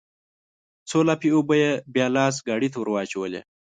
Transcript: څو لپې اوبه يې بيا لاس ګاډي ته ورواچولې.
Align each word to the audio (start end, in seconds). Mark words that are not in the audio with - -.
څو 0.89 0.97
لپې 1.09 1.29
اوبه 1.35 1.55
يې 1.61 1.71
بيا 1.93 2.07
لاس 2.15 2.35
ګاډي 2.47 2.69
ته 2.73 2.77
ورواچولې. 2.79 3.41